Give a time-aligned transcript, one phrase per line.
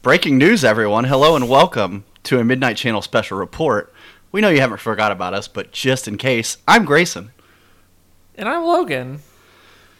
[0.00, 1.04] Breaking news, everyone.
[1.04, 3.92] Hello and welcome to a Midnight Channel special report.
[4.32, 7.32] We know you haven't forgot about us, but just in case, I'm Grayson.
[8.34, 9.20] And I'm Logan.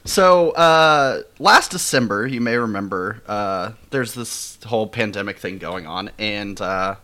[0.07, 6.10] So, uh, last December, you may remember, uh, there's this whole pandemic thing going on,
[6.19, 6.95] and uh,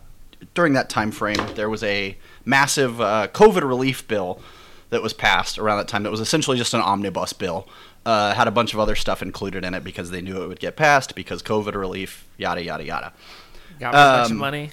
[0.55, 4.41] during that time frame, there was a massive uh, COVID relief bill
[4.89, 7.67] that was passed around that time that was essentially just an omnibus bill.
[8.03, 10.59] Uh, had a bunch of other stuff included in it because they knew it would
[10.59, 13.13] get passed because COVID relief, yada yada yada.
[13.79, 14.71] Got a bunch of money.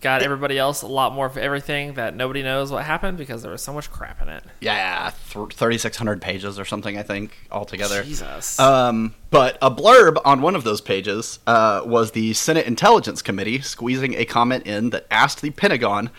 [0.00, 3.52] Got everybody else a lot more for everything that nobody knows what happened because there
[3.52, 4.44] was so much crap in it.
[4.60, 8.02] Yeah, th- 3,600 pages or something, I think, altogether.
[8.02, 8.58] Jesus.
[8.58, 13.60] Um, but a blurb on one of those pages uh, was the Senate Intelligence Committee
[13.60, 16.10] squeezing a comment in that asked the Pentagon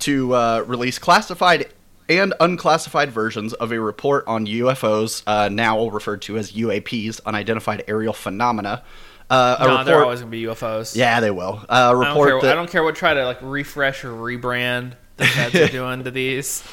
[0.00, 1.72] to uh, release classified
[2.08, 7.84] and unclassified versions of a report on UFOs, uh, now referred to as UAPs, unidentified
[7.88, 8.82] aerial phenomena.
[9.30, 9.86] Uh, a no, report.
[9.86, 10.96] they're always gonna be UFOs.
[10.96, 11.60] yeah, they will.
[11.68, 14.04] Uh, a I don't, report care, that I don't care what try to like refresh
[14.04, 16.64] or rebrand the feds are doing to these.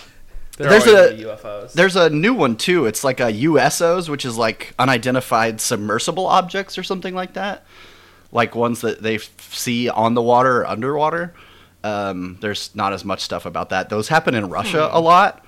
[0.58, 1.74] They're There's a- UFOs.
[1.74, 2.86] There's a new one too.
[2.86, 7.66] It's like a USOs, which is like unidentified submersible objects or something like that.
[8.32, 11.34] Like ones that they f- see on the water or underwater.
[11.86, 13.90] Um, there's not as much stuff about that.
[13.90, 15.46] Those happen in Russia a lot.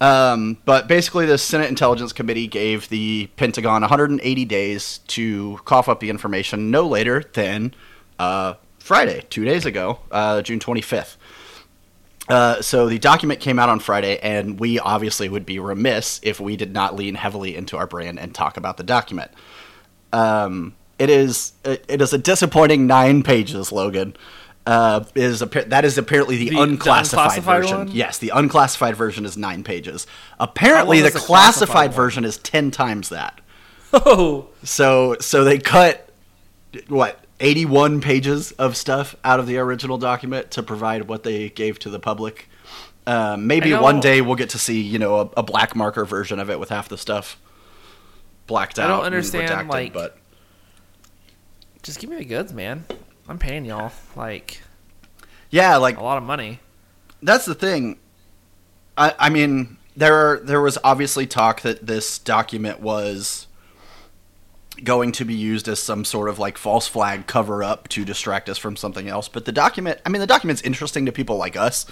[0.00, 6.00] Um, but basically, the Senate Intelligence Committee gave the Pentagon 180 days to cough up
[6.00, 7.74] the information no later than
[8.18, 11.16] uh, Friday, two days ago, uh, June 25th.
[12.28, 16.40] Uh, so the document came out on Friday, and we obviously would be remiss if
[16.40, 19.30] we did not lean heavily into our brand and talk about the document.
[20.14, 24.16] Um, it is it, it is a disappointing nine pages, Logan.
[24.66, 27.78] Uh, is appa- that is apparently the, The- the unclassified, unclassified version?
[27.78, 27.90] one?
[27.92, 30.06] Yes, the unclassified version is nine pages.
[30.40, 33.40] Apparently, the classified, classified version is ten times that.
[33.92, 36.08] oh, So so they cut
[36.88, 41.78] what 81 pages of stuff out of the original document to provide what they gave
[41.80, 42.48] to the public.
[43.06, 46.38] Um, maybe one day we'll get to see you know a, a black marker version
[46.40, 47.38] of it with half the stuff
[48.46, 48.86] blacked out.
[48.86, 50.16] I don't and understand, redacted, like- but
[51.82, 52.86] just give me the goods, man.
[53.28, 54.60] I'm paying y'all like
[55.54, 56.58] yeah, like a lot of money.
[57.22, 57.98] that's the thing.
[58.98, 63.46] I, I mean, there are, there was obviously talk that this document was
[64.82, 68.48] going to be used as some sort of like false flag cover up to distract
[68.48, 69.28] us from something else.
[69.28, 71.86] But the document, I mean, the document's interesting to people like us,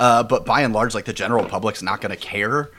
[0.00, 2.72] uh, but by and large, like the general public's not going to care.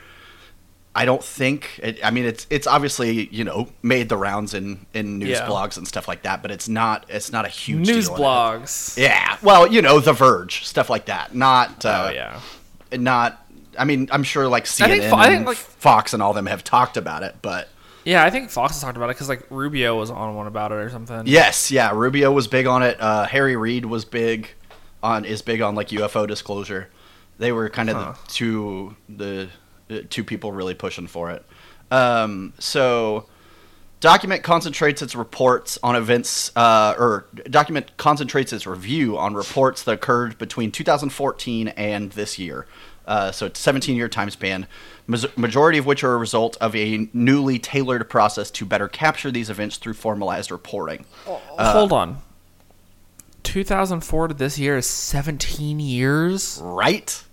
[0.98, 1.80] I don't think.
[1.84, 5.46] It, I mean, it's it's obviously you know made the rounds in in news Yeah.
[5.48, 8.98] blogs and stuff like that, but it's not it's not a huge News blogs.
[8.98, 11.36] Yeah, well, you know, The Verge, stuff like that.
[11.36, 12.40] Not, uh, oh yeah.
[12.94, 13.46] not.
[13.78, 16.46] I mean, I'm sure like CNN think Fo- I think, like- Fox and all them
[16.46, 17.68] have talked about it, but
[18.06, 20.72] Yeah, I think Fox has talked about it because like Rubio was on one about
[20.72, 21.24] it or something.
[21.26, 22.96] yes, yeah, Rubio was big on it.
[23.02, 24.50] Uh, Harry Reid was big
[25.04, 26.90] on is big on like UFO disclosure.
[27.38, 28.14] They were kind of Huh.
[28.14, 29.50] the two the
[30.10, 31.46] two people really pushing for it.
[31.92, 33.28] Um, so.
[34.02, 39.94] Document concentrates its reports on events, uh, or document concentrates its review on reports that
[39.94, 42.68] occurred between 2014 and this year.
[43.08, 44.68] Uh, so it's 17 year time span,
[45.08, 49.50] majority of which are a result of a newly tailored process to better capture these
[49.50, 51.06] events through formalized reporting.
[51.26, 52.22] Hold on.
[53.44, 56.60] 2004 to this year is 17 years.
[56.62, 57.24] Right?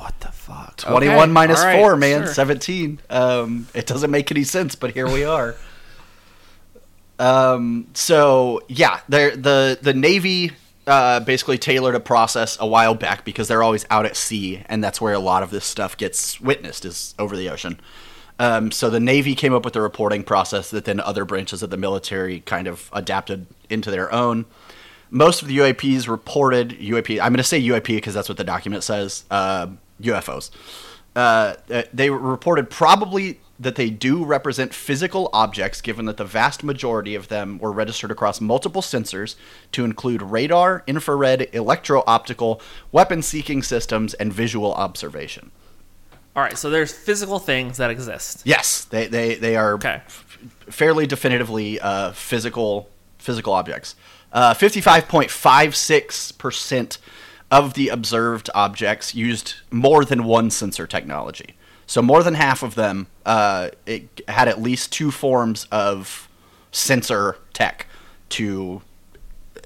[0.00, 0.78] What the fuck?
[0.78, 2.22] 21 Okay, minus all right, 4, man.
[2.22, 2.32] sure.
[2.32, 3.00] 17.
[3.10, 5.56] Um, it doesn't make any sense, but here we are.
[7.18, 10.52] um, so, yeah, the, the Navy
[10.86, 14.82] uh, basically tailored a process a while back because they're always out at sea, and
[14.82, 17.78] that's where a lot of this stuff gets witnessed, is over the ocean.
[18.38, 21.68] Um, so the Navy came up with a reporting process that then other branches of
[21.68, 24.46] the military kind of adapted into their own.
[25.10, 27.20] Most of the UAPs reported UAP.
[27.20, 29.24] I'm going to say UAP because that's what the document says.
[29.30, 29.66] Uh,
[30.02, 30.50] UFOs.
[31.16, 36.64] Uh, uh, they reported probably that they do represent physical objects, given that the vast
[36.64, 39.34] majority of them were registered across multiple sensors
[39.72, 42.58] to include radar, infrared, electro optical,
[42.90, 45.50] weapon seeking systems, and visual observation.
[46.34, 48.40] All right, so there's physical things that exist.
[48.46, 50.00] Yes, they, they, they are Okay.
[50.70, 52.88] fairly definitively uh, physical
[53.18, 53.94] physical objects.
[54.32, 56.98] Uh, 55.56%
[57.50, 61.56] of the observed objects used more than one sensor technology.
[61.86, 66.28] So more than half of them uh, it had at least two forms of
[66.70, 67.86] sensor tech
[68.30, 68.80] to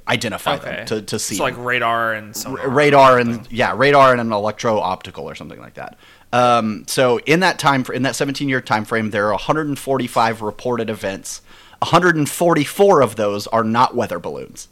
[0.09, 0.77] identify Okay.
[0.77, 4.33] them, to, to see So like radar and r- radar and yeah, radar and an
[4.33, 5.99] electro optical or something like that.
[6.33, 10.89] Um, so in that time, in that 17 year time frame, there are 145 reported
[10.91, 11.43] events.
[11.81, 14.69] 144 of those are not weather balloons.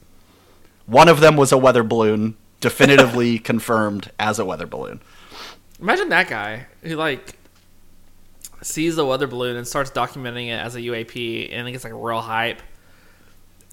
[0.86, 5.00] One of them was a weather balloon, definitively confirmed as a weather balloon.
[5.80, 7.36] Imagine that guy who like
[8.62, 11.92] sees the weather balloon and starts documenting it as a UAP, and it gets like
[11.94, 12.62] real hype.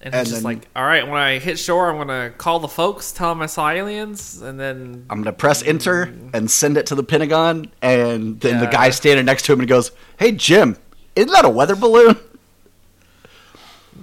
[0.02, 2.68] And, And he's just like, "All right, when I hit shore, I'm gonna call the
[2.68, 6.86] folks, tell them I saw aliens, and then I'm gonna press enter and send it
[6.86, 10.76] to the Pentagon, and then the guy standing next to him and goes, "Hey Jim,
[11.14, 12.16] isn't that a weather balloon?"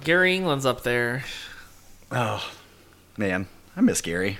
[0.04, 1.24] Gary England's up there.
[2.12, 2.48] Oh
[3.16, 4.38] man, I miss Gary.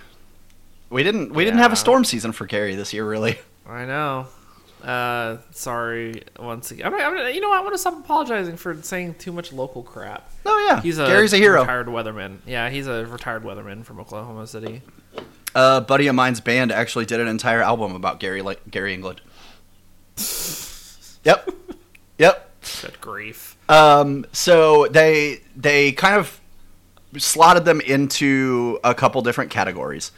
[0.90, 3.38] We didn't we didn't have a storm season for Gary this year, really.
[3.67, 4.26] I know.
[4.82, 6.87] Uh, sorry once again.
[6.87, 7.58] I'm, I'm, you know, what?
[7.58, 10.31] I'm gonna stop apologizing for saying too much local crap.
[10.46, 11.61] Oh yeah, He's a Gary's a hero.
[11.61, 12.38] Retired weatherman.
[12.46, 14.82] Yeah, he's a retired weatherman from Oklahoma City.
[15.55, 19.20] A buddy of mine's band actually did an entire album about Gary like Gary England.
[21.25, 21.50] Yep,
[22.19, 22.50] yep.
[22.82, 23.56] Good grief.
[23.69, 26.41] Um, so they they kind of
[27.17, 30.12] slotted them into a couple different categories.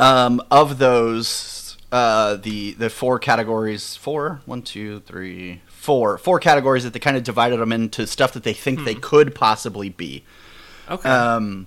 [0.00, 6.82] Um, of those, uh, the the four categories, four, one, two, three, four, four categories
[6.84, 10.24] that they kind of divided them into stuff that they think they could possibly be.
[10.90, 11.08] Okay.
[11.08, 11.66] Um,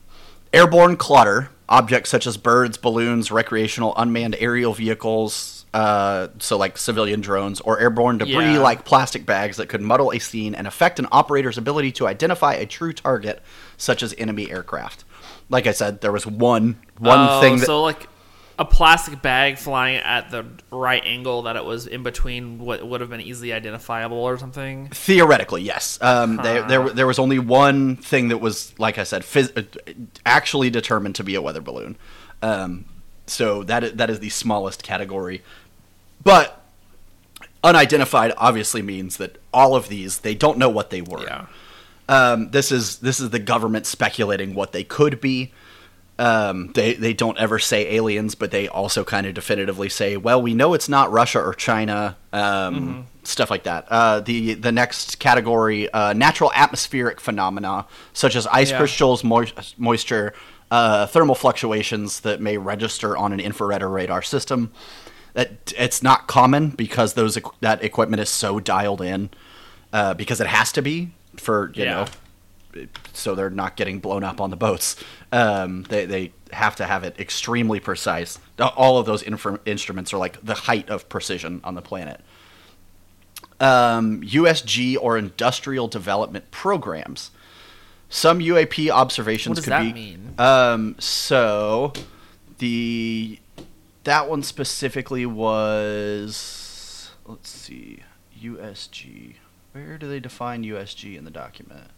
[0.53, 7.21] airborne clutter, objects such as birds, balloons, recreational unmanned aerial vehicles, uh, so like civilian
[7.21, 8.59] drones, or airborne debris Yeah.
[8.59, 12.53] like plastic bags that could muddle a scene and affect an operator's ability to identify
[12.55, 13.41] a true target,
[13.77, 15.05] such as enemy aircraft.
[15.49, 18.07] Like I said, there was one one Oh, thing that so like
[18.59, 23.01] a plastic bag flying at the right angle that it was in between what would
[23.01, 24.89] have been easily identifiable or something.
[24.89, 25.99] Theoretically, yes.
[26.01, 29.93] Um, they, there, there was only one thing that was, like I said, phys- uh,
[30.25, 31.97] actually determined to be a weather balloon.
[32.41, 32.85] Um,
[33.27, 35.43] so that is, that is the smallest category.
[36.23, 36.63] But
[37.63, 41.23] unidentified obviously means that all of these they don't know what they were.
[41.23, 41.45] Yeah.
[42.09, 45.51] Um, this is this is the government speculating what they could be.
[46.19, 50.41] Um, they they don't ever say aliens, but they also kind of definitively say, well,
[50.41, 53.85] we know it's not Russia or China, um, stuff like that.
[53.89, 58.77] Uh, the the next category, uh, natural atmospheric phenomena such as ice Yeah.
[58.79, 60.33] crystals, mois- moisture,
[60.71, 64.71] uh, thermal fluctuations that may register on an infrared or radar system.
[65.35, 69.29] That it's not common because those that equipment is so dialed in,
[69.93, 71.91] uh, because it has to be for you Yeah.
[71.93, 72.05] know
[73.13, 74.95] so they're not getting blown up on the boats.
[75.31, 78.39] Um, they they have to have it extremely precise.
[78.59, 82.21] All of those instruments are like the height of precision on the planet.
[83.59, 87.31] Um, USG or industrial development programs.
[88.09, 89.93] Some UAP observations What does could that be.
[89.93, 90.33] mean?
[90.37, 91.91] Um, so
[92.59, 93.39] the
[94.03, 98.03] that one specifically was let's see
[98.41, 99.35] USG.
[99.73, 101.89] Where do they define USG in the document?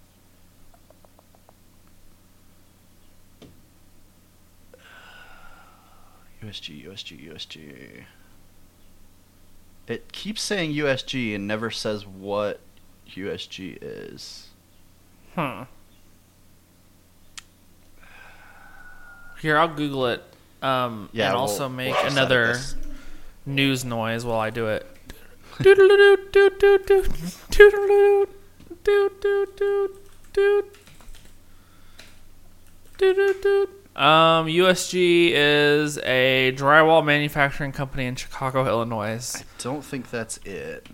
[6.43, 8.03] USG, USG, USG.
[9.87, 12.59] It keeps saying USG and never says what
[13.09, 14.47] USG is.
[15.35, 15.65] Huh.
[19.41, 20.23] Here, I'll Google it.
[20.61, 22.59] Um, Yeah, and we'll- also make we'll another
[23.45, 24.85] news noise while I do it.
[33.99, 39.35] Um, USG is a drywall manufacturing company in Chicago, Illinois.
[39.35, 40.87] I don't think that's it.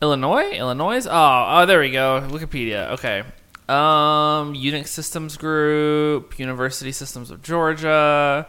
[0.00, 1.04] Illinois, Illinois.
[1.04, 2.24] Oh, oh, there we go.
[2.30, 2.92] Wikipedia.
[2.92, 3.24] Okay.
[3.68, 8.46] Um, Unix Systems Group, University Systems of Georgia,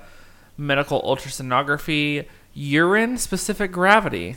[0.55, 4.35] Medical Ultrasonography, Urine Specific Gravity.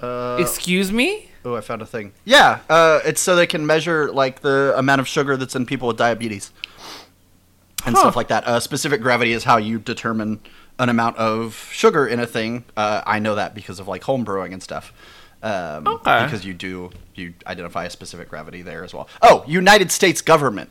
[0.00, 1.30] Uh, Excuse me.
[1.44, 2.12] Oh, I found a thing.
[2.24, 5.88] Yeah, uh, it's so they can measure like the amount of sugar that's in people
[5.88, 6.50] with diabetes
[7.86, 8.00] and Huh.
[8.02, 8.46] stuff like that.
[8.46, 10.40] Uh, specific gravity is how you determine
[10.78, 12.64] an amount of sugar in a thing.
[12.76, 14.92] Uh, I know that because of like home brewing and stuff.
[15.42, 16.24] Um, Okay.
[16.24, 19.08] Because you do you identify a specific gravity there as well.
[19.22, 20.70] Oh, United States government.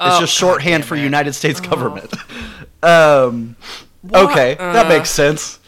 [0.00, 0.96] It's Oh, just shorthand for.
[0.96, 2.12] United States government.
[2.82, 3.56] um,
[4.12, 5.58] okay, that Uh, makes sense.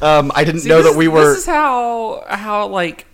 [0.00, 1.30] Um, I didn't See, know this that we were.
[1.30, 3.06] This is how how like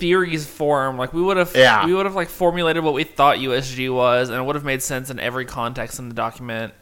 [0.00, 0.96] theories form.
[0.98, 1.86] Like we would have Yeah.
[1.86, 4.82] we would have like formulated what we thought USG was, and it would have made
[4.82, 6.74] sense in every context in the document.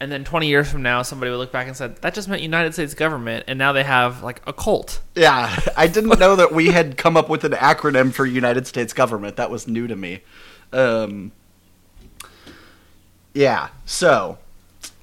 [0.00, 2.40] And then 20 years from now, somebody would look back and said that just meant
[2.40, 5.00] United States government, and now they have like a cult.
[5.14, 8.92] Yeah, I didn't know that we had come up with an acronym for United States
[8.92, 9.36] government.
[9.36, 10.20] That was new to me.
[10.72, 11.32] Um,
[13.34, 14.38] yeah, so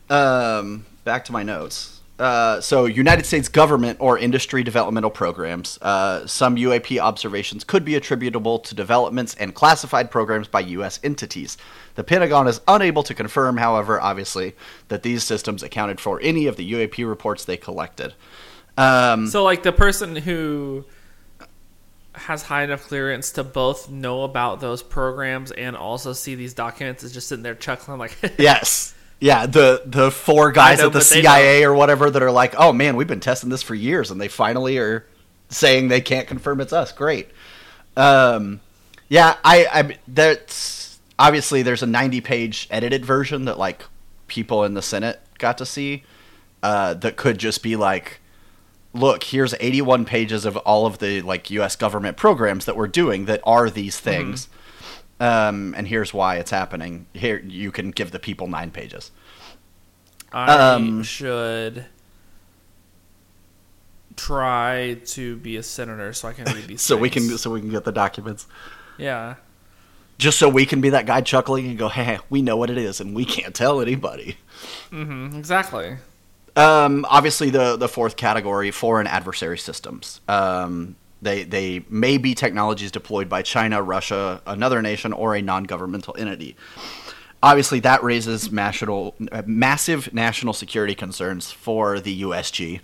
[0.09, 1.94] um, back to my notes.
[2.17, 5.77] Uh, so, United States government or industry developmental programs.
[5.81, 10.99] Uh, some UAP observations could be attributable to developments and classified programs by U.S.
[11.03, 11.57] entities.
[11.95, 14.55] The Pentagon is unable to confirm, however, obviously,
[14.87, 18.13] that these systems accounted for any of the UAP reports they collected.
[18.77, 20.85] Um, So, like the person who
[22.13, 27.03] has high enough clearance to both know about those programs and also see these documents
[27.03, 28.94] is just sitting there chuckling, like, Yes.
[29.19, 32.73] Yeah, the the four guys know, at the CIA or whatever that are like, "Oh
[32.73, 35.05] man, we've been testing this for years," and they finally are
[35.49, 36.91] saying they can't confirm it's us.
[36.91, 37.29] Great.
[37.95, 38.59] Um,
[39.07, 43.85] yeah, I, I that's obviously there's a 90 page edited version that like
[44.27, 46.03] people in the Senate got to see.
[46.63, 48.19] Uh, that could just be like,
[48.91, 51.75] look, here's 81 pages of all of the like U.S.
[51.75, 54.47] government programs that we're doing that are these things
[55.19, 57.05] um, and here's why it's happening.
[57.13, 59.11] Here, you can give the people nine pages.
[60.33, 61.85] I Um, should
[64.15, 66.81] try to be a senator so I can read these.
[66.85, 68.47] So we can, so we can get the documents.
[68.97, 69.35] yeah.
[70.17, 72.77] Just so we can be that guy chuckling and go, "Hey, we know what it
[72.77, 74.37] is, and we can't tell anybody."
[74.89, 75.97] Mm-hmm, exactly.
[76.55, 80.21] Um, obviously, the the fourth category, foreign adversary systems.
[80.29, 80.95] Um,
[81.25, 86.55] they they may be technologies deployed by China, Russia, another nation, or a non-governmental entity.
[87.43, 92.79] Obviously, that raises national, uh, massive national security concerns for the USG.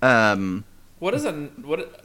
[0.00, 0.64] Um,
[1.00, 1.32] What is a
[1.62, 2.04] what?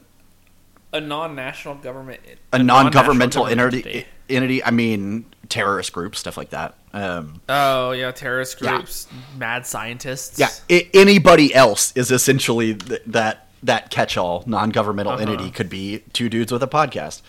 [0.94, 2.22] A non-national government.
[2.54, 4.64] a non-national non-governmental government entity, entity.
[4.64, 6.76] I mean, terrorist groups, stuff like that.
[6.94, 8.78] Um, Oh yeah, terrorist Yeah.
[8.78, 10.40] groups, mad scientists.
[10.40, 15.22] yeah, I- anybody else is essentially th- that that catch-all non-governmental Uh-huh.
[15.22, 17.22] entity could be two dudes with a podcast.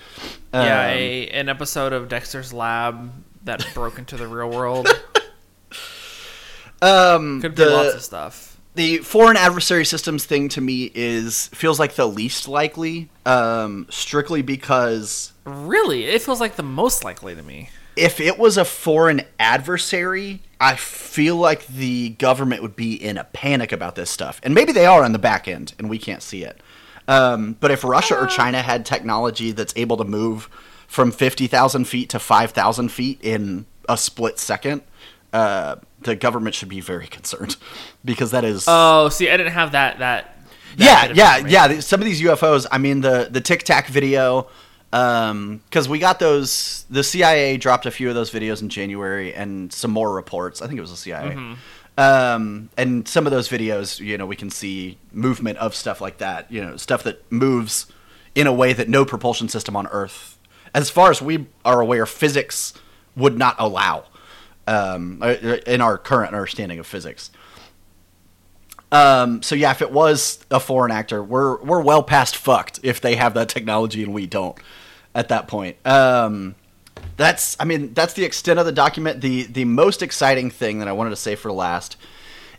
[0.55, 0.61] yeah.
[0.61, 3.11] Um, A, an episode of Dexter's Lab
[3.45, 4.89] that broke into the real world.
[6.83, 8.57] um, Could be the, lots of stuff.
[8.75, 14.43] the foreign adversary systems thing to me is feels like the least likely, um, strictly
[14.43, 17.71] because Really, it feels like the most likely to me.
[17.97, 23.25] If it was a foreign adversary, I feel like the government would be in a
[23.25, 24.41] panic about this stuff.
[24.43, 26.61] And maybe they are on the back end and we can't see it.
[27.09, 30.49] Um, but if Russia or China had technology that's able to move
[30.87, 34.83] from 50,000 feet to 5,000 feet in a split second,
[35.33, 37.57] uh, the government should be very concerned
[38.05, 38.65] because that is.
[38.67, 39.99] Oh, see, I didn't have that.
[39.99, 40.37] That.
[40.77, 41.81] that yeah, yeah, yeah.
[41.81, 44.49] Some of these UFOs, I mean, the, the Tic Tac video,
[44.91, 46.85] because we got those.
[46.91, 50.63] The CIA dropped a few of those videos in January and some more reports.
[50.63, 51.31] I think it was the CIA.
[51.31, 51.55] Mm-hmm.
[51.99, 56.19] Um, and some of those videos, you know, we can see movement of stuff like
[56.19, 56.51] that.
[56.51, 57.87] You know, stuff that moves
[58.35, 60.39] in a way that no propulsion system on Earth,
[60.75, 62.75] as far as we are aware, physics
[63.17, 64.05] would not allow.
[64.69, 65.29] Um, uh,
[65.65, 67.31] in our current understanding of physics.
[68.93, 73.01] Um, so yeah, if it was a foreign actor, we're we're well past fucked if
[73.01, 74.57] they have that technology and we don't
[75.15, 75.77] at that point.
[75.85, 76.55] Um,
[77.17, 79.21] that's I mean that's the extent of the document.
[79.21, 81.97] The the most exciting thing that I wanted to say for last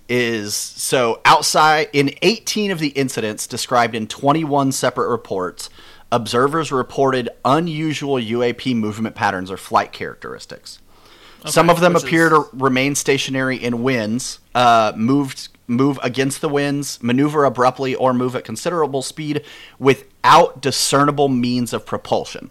[0.10, 5.70] is so outside in 18 of the incidents described in 21 separate reports,
[6.12, 10.80] observers reported unusual UAP movement patterns or flight characteristics.
[11.46, 16.50] Some of them appear is- to remain stationary in winds, uh, moved move against the
[16.50, 19.44] winds, maneuver abruptly, or move at considerable speed
[19.78, 22.50] without discernible means of propulsion.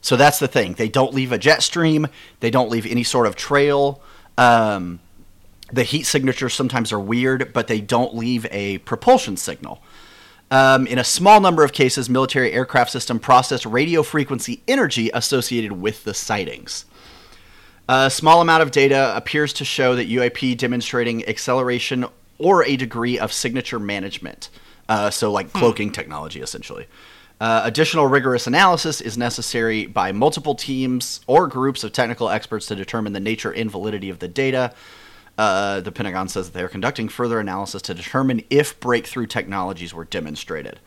[0.00, 0.74] So that's the thing.
[0.74, 2.06] They don't leave a jet stream.
[2.40, 4.02] They don't leave any sort of trail.
[4.38, 5.00] Um,
[5.72, 9.82] the heat signatures sometimes are weird, but they don't leave a propulsion signal.
[10.50, 15.72] Um, in a small number of cases, military aircraft system processed radio frequency energy associated
[15.72, 16.84] with the sightings.
[17.88, 22.04] A small amount of data appears to show that UAP demonstrating acceleration
[22.38, 24.50] or a degree of signature management.
[24.88, 26.86] Uh, so, like cloaking technology, essentially.
[27.40, 32.76] Uh, additional rigorous analysis is necessary by multiple teams or groups of technical experts to
[32.76, 34.72] determine the nature and validity of the data.
[35.36, 39.92] Uh, the Pentagon says that they are conducting further analysis to determine if breakthrough technologies
[39.92, 40.78] were demonstrated.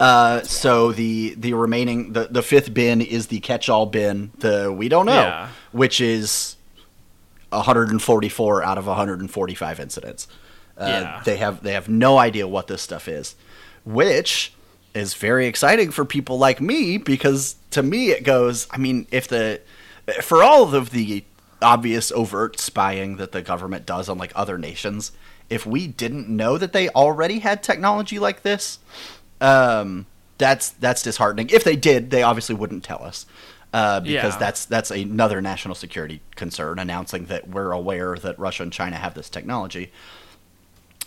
[0.00, 4.32] Uh, so the the remaining the, the fifth bin is the catch-all bin.
[4.38, 5.48] The we don't know, Yeah.
[5.70, 6.56] which is
[7.52, 10.26] 144 out of 145 incidents.
[10.76, 11.22] Uh, Yeah.
[11.24, 13.34] They have they have no idea what this stuff is,
[13.84, 14.52] which
[14.94, 18.66] is very exciting for people like me because to me it goes.
[18.70, 19.60] I mean, if the
[20.22, 21.24] for all of the
[21.60, 25.12] obvious overt spying that the government does on like other nations,
[25.48, 28.78] if we didn't know that they already had technology like this,
[29.40, 30.06] um,
[30.38, 31.48] that's that's disheartening.
[31.50, 33.26] If they did, they obviously wouldn't tell us.
[33.72, 34.38] Uh, because Yeah.
[34.38, 39.14] that's that's another national security concern announcing that we're aware that Russia and China have
[39.14, 39.90] this technology.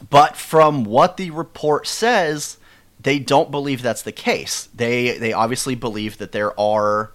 [0.10, 2.57] but from what the report says,
[3.00, 4.67] they don't believe that's the case.
[4.75, 7.12] They they obviously believe that there are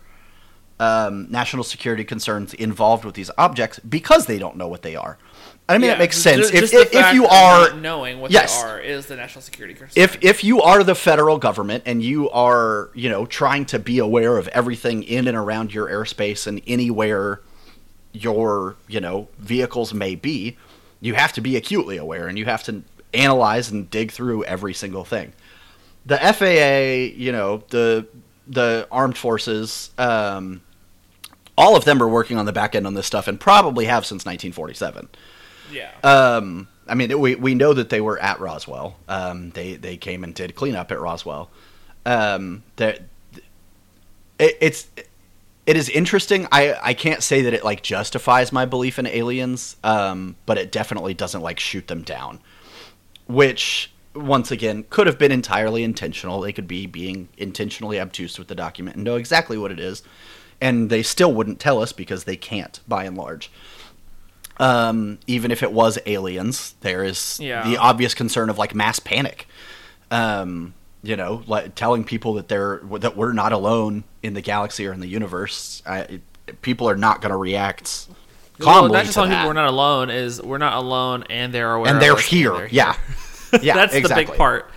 [0.78, 5.18] um, national security concerns involved with these objects because they don't know what they are.
[5.70, 6.50] I mean, Yeah, it makes sense.
[6.50, 8.60] just if, if, if you are not knowing what Yes.
[8.62, 9.92] they are is the national security concern.
[10.02, 13.98] if if you are the federal government and you are you know trying to be
[13.98, 17.40] aware of everything in and around your airspace and anywhere
[18.12, 20.56] your you know vehicles may be
[21.00, 22.82] you have to be acutely aware and you have to
[23.14, 25.32] analyze and dig through every single thing
[26.06, 28.06] the FAA you know the
[28.48, 30.60] the armed forces um,
[31.56, 34.04] all of them are working on the back end on this stuff and probably have
[34.04, 35.08] since 1947
[35.70, 38.96] yeah, um, I mean, we we know that they were at Roswell.
[39.08, 41.50] Um, they they came and did cleanup at Roswell.
[42.04, 43.02] Um, that
[44.40, 44.88] it, it's
[45.66, 46.48] it is interesting.
[46.50, 50.72] I I can't say that it like justifies my belief in aliens, um, but it
[50.72, 52.40] definitely doesn't like shoot them down.
[53.28, 56.40] Which once again could have been entirely intentional.
[56.40, 60.02] They could be being intentionally obtuse with the document and know exactly what it is,
[60.60, 63.48] and they still wouldn't tell us because they can't, by and large
[64.60, 67.64] um, even if it was aliens, there is Yeah.
[67.66, 69.48] the obvious concern of like mass panic.
[70.12, 74.86] Um, you know, like telling people that they're that we're not alone in the galaxy
[74.86, 75.82] or in the universe.
[75.86, 76.22] I, it,
[76.62, 78.06] people are not going to react
[78.58, 78.90] calmly.
[78.90, 81.90] well, not just telling people we're not alone is we're not alone and they're aware
[81.92, 82.52] and they're here.
[82.52, 82.96] they're yeah,
[83.62, 84.24] yeah, that's exactly.
[84.24, 84.70] the big part.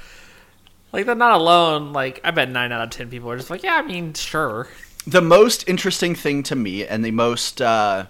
[0.94, 1.92] Like they're not alone.
[1.92, 4.70] Like I bet nine out of ten people are just like, yeah, I mean, sure.
[5.06, 8.06] the most interesting thing to me and the most uh,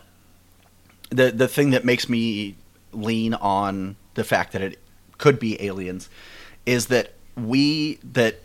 [1.14, 2.56] the the thing that makes me
[2.92, 4.80] lean on the fact that it
[5.18, 6.10] could be aliens
[6.66, 8.36] is that we that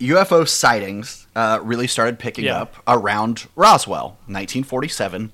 [0.00, 2.62] UFO sightings uh, really started picking Yeah.
[2.62, 5.32] up around Roswell, 1947,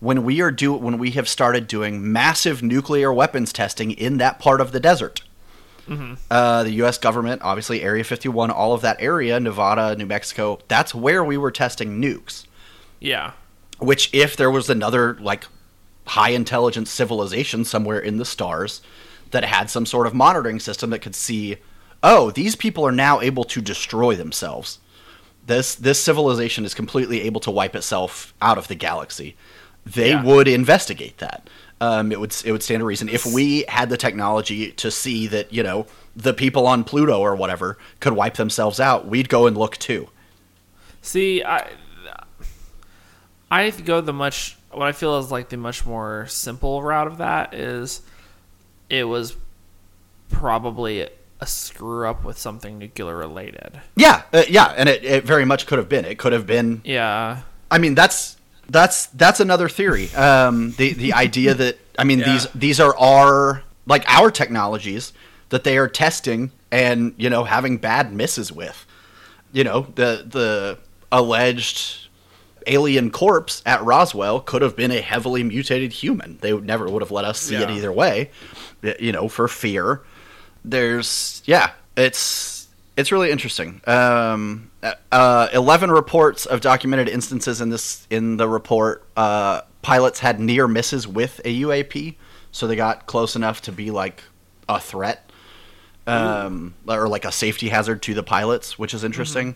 [0.00, 4.38] when we are do when we have started doing massive nuclear weapons testing in that
[4.38, 5.22] part of the desert.
[6.30, 6.96] Uh, the U.S.
[6.96, 11.50] government, obviously Area 51, all of that area, Nevada, New Mexico, that's where we were
[11.50, 12.46] testing nukes.
[12.98, 13.32] Yeah,
[13.78, 15.44] Which, if there was another like
[16.06, 18.82] high intelligence civilization somewhere in the stars
[19.30, 21.56] that had some sort of monitoring system that could see,
[22.02, 24.78] oh, these people are now able to destroy themselves.
[25.46, 29.36] This this civilization is completely able to wipe itself out of the galaxy.
[29.84, 30.22] They Yeah.
[30.22, 31.48] would investigate that.
[31.80, 35.26] Um, it would it would stand to reason if we had the technology to see
[35.28, 39.46] that you know the people on Pluto or whatever could wipe themselves out, we'd go
[39.48, 40.08] and look too.
[41.00, 41.70] See, I
[43.50, 47.18] I go the much what I feel is like the much more simple route of
[47.18, 48.02] that is
[48.88, 49.36] it was
[50.30, 51.08] probably
[51.40, 53.80] a screw up with something nuclear related.
[53.96, 56.04] Yeah, uh, yeah, and it, it very much could have been.
[56.04, 57.40] It could have been Yeah.
[57.70, 58.36] I mean, that's
[58.68, 60.12] that's that's another theory.
[60.14, 62.32] Um, the the idea that I mean Yeah.
[62.32, 65.12] these these are our like our technologies
[65.48, 68.86] that they are testing and you know having bad misses with.
[69.52, 70.78] You know the the
[71.10, 72.01] alleged
[72.66, 76.38] alien corpse at Roswell could have been a heavily mutated human.
[76.40, 78.30] They would never would have let us see it either way.
[78.98, 80.02] You know, for fear.
[80.64, 83.80] There's yeah, it's it's really interesting.
[83.86, 84.70] Um,
[85.10, 89.04] uh, Eleven reports of documented instances in this in the report.
[89.16, 92.16] Uh, pilots had near misses with a UAP,
[92.50, 94.22] so they got close enough to be like
[94.68, 95.30] a threat,
[96.06, 99.54] um, or like a safety hazard to the pilots, which is interesting.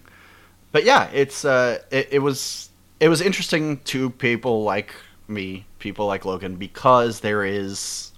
[0.73, 4.95] But yeah, it's uh, it, it was it was interesting to people like
[5.29, 8.13] me, people like Logan, because there is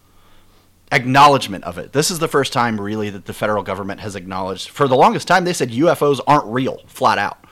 [0.93, 1.93] acknowledgement of it.
[1.93, 4.69] This is the first time really that the federal government has acknowledged.
[4.69, 7.45] For the longest time, they said UFOs aren't real, flat out.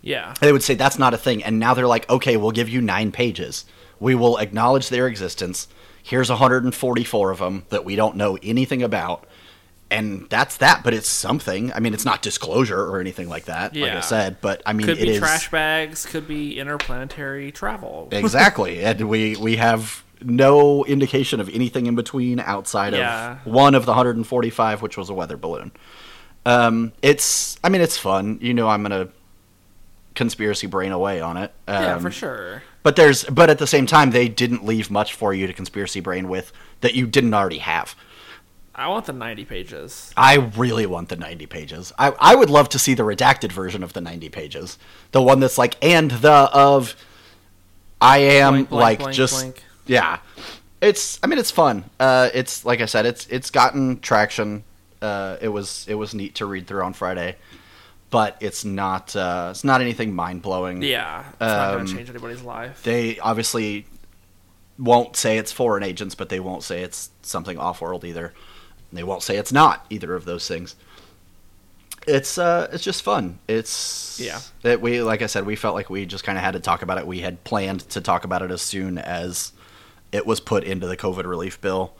[0.00, 0.34] Yeah.
[0.40, 2.80] They would say that's not a thing, and now they're like, okay, we'll give you
[2.80, 3.64] nine pages.
[4.00, 5.68] We will acknowledge their existence.
[6.02, 9.26] Here's 144 of them that we don't know anything about,
[9.92, 10.82] and that's that.
[10.82, 11.72] But it's something.
[11.72, 13.76] I mean, it's not disclosure or anything like that.
[13.76, 17.52] Like I said, but I mean, Could it be is trash bags, could be interplanetary
[17.52, 18.08] travel.
[18.12, 23.32] exactly, and we we have no indication of anything in between outside Yeah.
[23.44, 25.72] of one of the 145, which was a weather balloon.
[26.46, 28.38] Um, it's, I mean, it's fun.
[28.40, 29.08] You know, I'm gonna
[30.14, 31.52] conspiracy brain away on it.
[31.66, 32.62] Um, yeah, for sure.
[32.82, 36.00] But there's, but at the same time, they didn't leave much for you to conspiracy
[36.00, 37.94] brain with that you didn't already have.
[38.74, 40.12] I want the 90 pages.
[40.16, 41.92] I really want the 90 pages.
[41.98, 44.78] I, I would love to see the redacted version of the 90 pages.
[45.10, 46.96] The one that's like, and the of,
[48.00, 49.64] I am Blank, blank, like blank, just, blank.
[49.86, 50.18] yeah.
[50.80, 51.84] It's, I mean, it's fun.
[52.00, 54.64] Uh, it's like I said, it's it's gotten traction.
[55.00, 57.36] Uh, it was it was neat to read through on Friday,
[58.10, 60.82] but it's not uh, it's not anything mind blowing.
[60.82, 61.20] Yeah.
[61.28, 62.82] It's not going Um, to change anybody's life.
[62.82, 63.86] They obviously
[64.76, 68.32] won't say it's foreign agents, but they won't say it's something off world either.
[68.92, 70.76] They won't say it's not either of those things.
[72.06, 73.38] It's uh, it's just fun.
[73.48, 74.40] It's Yeah.
[74.62, 76.82] That we, like I said, we felt like we just kind of had to talk
[76.82, 77.06] about it.
[77.06, 79.52] We had planned to talk about it as soon as
[80.10, 81.94] it was put into the COVID relief bill,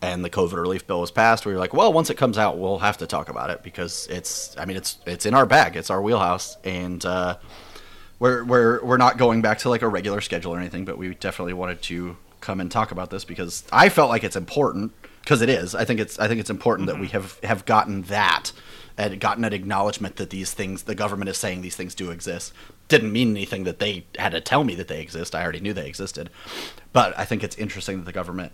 [0.00, 1.44] and the COVID relief bill was passed.
[1.44, 4.06] We were like, well, once it comes out, we'll have to talk about it because
[4.08, 4.56] it's.
[4.56, 5.76] I mean, it's it's in our bag.
[5.76, 7.38] It's our wheelhouse, and uh,
[8.20, 10.84] we're we're we're not going back to like a regular schedule or anything.
[10.84, 14.36] But we definitely wanted to come and talk about this because I felt like it's
[14.36, 14.92] important
[15.22, 15.74] because it is.
[15.74, 18.52] I think it's I think it's important that we have have gotten that
[18.98, 22.52] and gotten an acknowledgement that these things the government is saying these things do exist.
[22.88, 25.34] Didn't mean anything that they had to tell me that they exist.
[25.34, 26.30] I already knew they existed.
[26.92, 28.52] But I think it's interesting that the government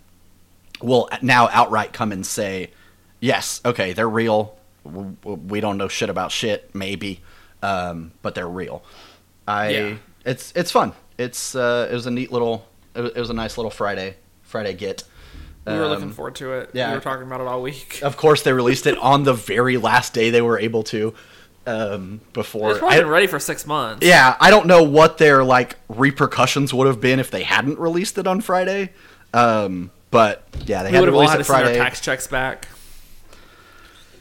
[0.83, 2.71] will now outright come and say,
[3.19, 4.59] yes, okay, they're real.
[4.85, 7.23] We don't know shit about shit, maybe,
[7.63, 8.85] um, but they're real.
[9.49, 9.95] I Yeah.
[10.25, 10.93] it's it's fun.
[11.19, 15.03] It's uh, it was a neat little it was a nice little Friday Friday get.
[15.67, 16.71] We were Um, looking forward to it.
[16.75, 16.91] yeah.
[16.91, 17.99] We were talking about it all week.
[18.03, 21.13] Of course, they released it on the very last day they were able to.
[21.67, 24.07] Um, It's before probably I- been ready for six months.
[24.07, 28.17] yeah, I don't know what their like repercussions would have been if they hadn't released
[28.19, 28.91] it on Friday.
[29.35, 31.79] Um, but yeah, they We had to release had it to send our Friday.
[31.81, 32.69] tax checks back.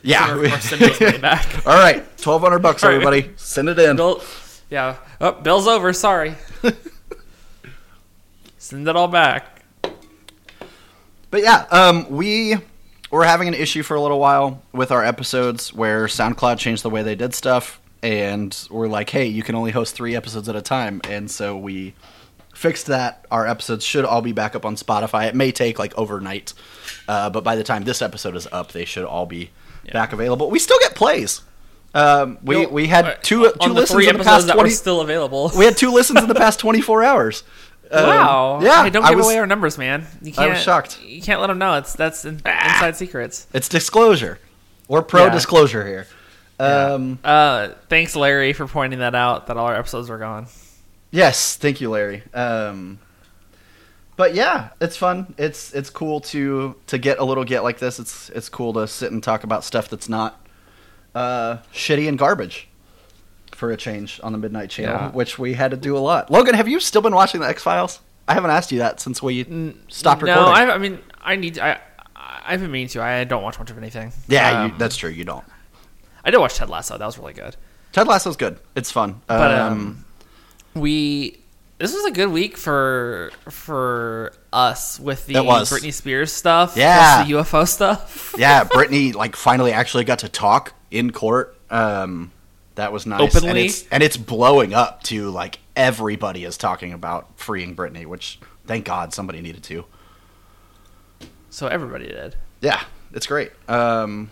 [0.02, 0.26] yeah,
[0.60, 1.46] Send our- our money back.
[1.68, 2.94] all right, twelve hundred bucks, right.
[2.94, 3.96] everybody, send it in.
[3.98, 4.24] Bill,
[4.72, 4.96] yeah.
[5.22, 5.94] Oh, bill's over.
[5.94, 6.34] Sorry.
[8.58, 9.55] Send it all back.
[11.36, 12.56] But yeah, um, we
[13.12, 16.90] were having an issue for a little while with our episodes where SoundCloud changed the
[16.90, 20.56] way they did stuff, and we're like, hey, you can only host three episodes at
[20.56, 21.94] a time, and so we
[22.54, 23.26] fixed that.
[23.32, 25.28] Our episodes should all be back up on Spotify.
[25.28, 26.54] It may take like overnight,
[27.10, 29.50] uh, but by the time this episode is up, they should all be
[29.92, 30.50] back available.
[30.50, 31.42] We still get plays.
[31.94, 34.70] Um, we we had uh, two two listens in the past twenty.
[34.70, 35.52] still available.
[35.58, 37.44] we had two listens in the past twenty four hours.
[37.92, 38.60] Um, wow.
[38.62, 40.06] yeah, Hey, don't I give was- away our numbers, man.
[40.22, 41.02] You I can't, I was shocked.
[41.04, 41.76] You can't let them know.
[41.76, 43.48] It's that's in, inside secrets.
[43.54, 44.40] It's disclosure.
[44.88, 45.30] We're pro Yeah.
[45.32, 46.08] disclosure here.
[46.60, 49.48] Um, Uh, thanks, Larry, for pointing that out.
[49.48, 50.48] That all our episodes were gone.
[51.12, 52.24] Yes, thank you, Larry.
[52.34, 53.00] Um,
[54.16, 55.34] but yeah, it's fun.
[55.38, 58.00] It's it's cool to to get a little get like this.
[58.00, 60.46] It's it's cool to sit and talk about stuff that's not
[61.14, 62.68] uh, shitty and garbage
[63.56, 65.12] for a change on the Midnight Channel, Yeah.
[65.12, 66.30] which we had to do a lot.
[66.30, 68.00] Logan, have you still been watching the X Files?
[68.28, 69.44] I haven't asked you that since we
[69.88, 70.70] stopped no, recording.
[70.70, 71.60] I, I mean, I need.
[71.60, 71.80] I
[72.16, 73.02] I've been meaning to.
[73.02, 74.12] I don't watch much of anything.
[74.28, 75.10] yeah, Um, you, that's true.
[75.10, 75.46] You don't.
[76.24, 76.98] I did watch Ted Lasso.
[76.98, 77.56] That was really good.
[77.92, 78.60] Ted Lasso's good.
[78.76, 79.22] It's fun.
[79.28, 80.06] But um, um,
[80.74, 81.40] we
[81.78, 85.34] this was a good week for for us with the.
[85.36, 86.76] Britney Spears stuff.
[86.76, 87.24] Yeah.
[87.26, 88.34] the UFO stuff.
[88.38, 91.58] yeah, Britney like finally actually got to talk in court.
[91.70, 92.32] Um,
[92.76, 93.20] that was nice.
[93.44, 98.40] And it's, and it's blowing up to like everybody is talking about freeing Britney, which
[98.66, 99.86] thank God somebody needed to.
[101.50, 102.36] So everybody did.
[102.62, 102.84] Yeah,
[103.14, 103.52] it's great.
[103.70, 104.32] Um,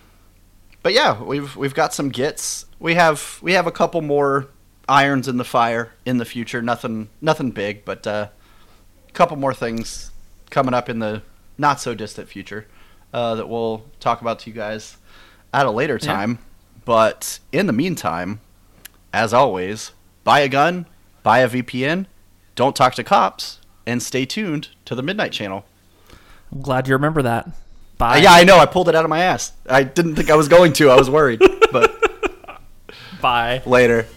[0.81, 2.65] but yeah, we've we've got some gets.
[2.79, 4.47] We have we have a couple more
[4.89, 6.61] irons in the fire in the future.
[6.61, 8.27] Nothing nothing big, but uh,
[9.07, 10.11] a couple more things
[10.49, 11.21] coming up in the
[11.57, 12.67] not so distant future
[13.13, 14.97] uh, that we'll talk about to you guys
[15.53, 16.37] at a later Yeah.
[16.85, 18.39] But in the meantime,
[19.13, 19.91] as always,
[20.23, 20.85] buy a gun,
[21.23, 22.07] buy a VPN,
[22.55, 25.65] don't talk to cops, and stay tuned to the Midnight Channel.
[26.51, 27.49] I'm glad you remember that.
[27.97, 28.17] Bye.
[28.17, 28.57] yeah, I know.
[28.57, 29.53] I pulled it out of my ass.
[29.69, 30.89] I didn't think I was going to.
[30.89, 31.41] I was worried.
[31.71, 31.91] But
[33.21, 33.61] Bye.
[33.65, 34.07] later.